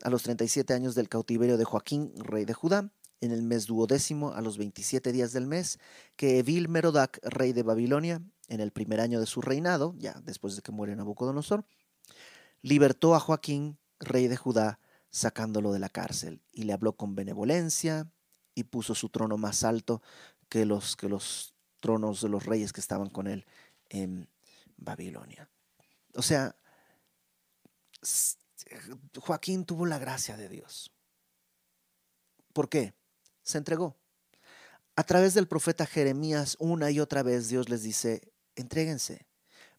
[0.02, 2.90] a los 37 años del cautiverio de Joaquín, rey de Judá,
[3.22, 5.79] en el mes duodécimo, a los 27 días del mes,
[6.16, 10.56] que Evil Merodac, rey de Babilonia, en el primer año de su reinado, ya después
[10.56, 11.64] de que muere Nabucodonosor,
[12.62, 18.10] libertó a Joaquín, rey de Judá, sacándolo de la cárcel, y le habló con benevolencia
[18.56, 20.02] y puso su trono más alto
[20.48, 23.46] que los, que los tronos de los reyes que estaban con él
[23.88, 24.29] en
[24.77, 25.48] Babilonia.
[26.16, 26.56] O sea,
[29.16, 30.92] Joaquín tuvo la gracia de Dios.
[32.52, 32.94] ¿Por qué?
[33.43, 33.97] Se entregó.
[34.95, 39.27] A través del profeta Jeremías, una y otra vez Dios les dice, entréguense,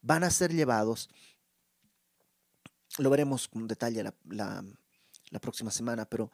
[0.02, 1.10] van a ser llevados
[2.98, 4.14] lo veremos con detalle la,
[5.30, 6.32] la próxima semana, pero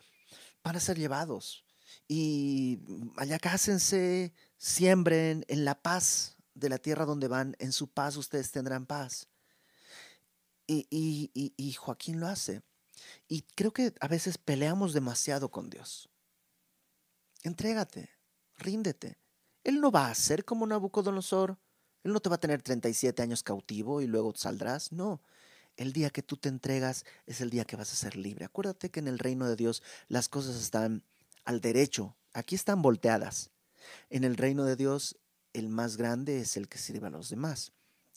[0.64, 1.64] van a ser llevados.
[2.08, 2.80] Y
[3.18, 8.52] allá cásense, siembren en la paz de la tierra donde van, en su paz ustedes
[8.52, 9.28] tendrán paz.
[10.68, 12.62] Y, y, y, Joaquín lo hace.
[13.28, 16.10] Y creo que a veces peleamos demasiado con Dios.
[17.44, 18.10] Entrégate,
[18.58, 19.18] ríndete.
[19.64, 21.58] Él no va a ser como Nabucodonosor.
[22.04, 24.92] Él no te va a tener 37 años cautivo y luego saldrás.
[24.92, 25.22] No.
[25.78, 28.46] El día que tú te entregas es el día que vas a ser libre.
[28.46, 31.04] Acuérdate que en el reino de Dios las cosas están
[31.46, 32.18] al derecho.
[32.34, 33.52] Aquí están volteadas.
[34.10, 35.18] En el reino de Dios
[35.54, 37.72] el más grande es el que sirve a los demás.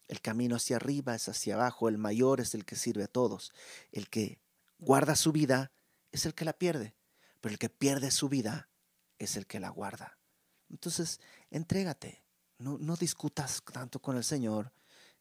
[0.08, 3.52] El camino hacia arriba es hacia abajo, el mayor es el que sirve a todos.
[3.92, 4.38] El que
[4.78, 5.72] guarda su vida
[6.10, 6.94] es el que la pierde,
[7.40, 8.68] pero el que pierde su vida
[9.24, 10.18] es el que la guarda.
[10.70, 11.20] Entonces,
[11.50, 12.22] entrégate,
[12.58, 14.72] no, no discutas tanto con el Señor,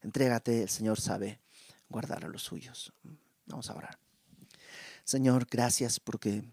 [0.02, 1.42] entrégate, el Señor sabe
[1.90, 2.94] guardar a los suyos.
[3.46, 4.00] Vamos a orar.
[5.04, 6.44] Señor, gracias porque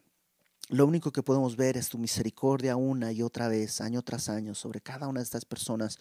[0.69, 4.55] lo único que podemos ver es tu misericordia una y otra vez, año tras año,
[4.55, 5.99] sobre cada una de estas personas,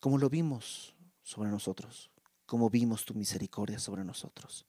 [0.00, 2.10] como lo vimos sobre nosotros,
[2.46, 4.66] como vimos tu misericordia sobre nosotros.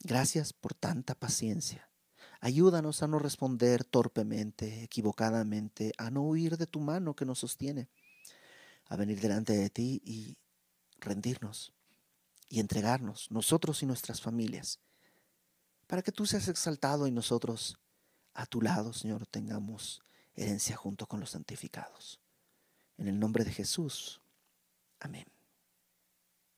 [0.00, 1.88] Gracias por tanta paciencia.
[2.40, 7.88] Ayúdanos a no responder torpemente, equivocadamente, a no huir de tu mano que nos sostiene,
[8.86, 10.36] a venir delante de ti y
[11.00, 11.72] rendirnos
[12.48, 14.80] y entregarnos, nosotros y nuestras familias,
[15.86, 17.78] para que tú seas exaltado y nosotros
[18.34, 20.00] a tu lado, Señor, tengamos
[20.36, 22.20] herencia junto con los santificados.
[22.96, 24.20] En el nombre de Jesús.
[25.00, 25.26] Amén.